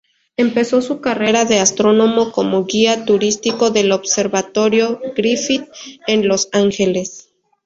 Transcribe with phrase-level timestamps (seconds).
[0.35, 5.65] Empezó su carrera de astrónomo como guía turístico del Observatorio Griffith
[6.07, 7.29] en Los Ángeles.